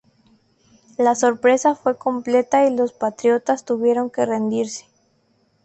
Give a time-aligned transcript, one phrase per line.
[0.97, 4.85] La sorpresa fue completa y los patriotas tuvieron que rendirse.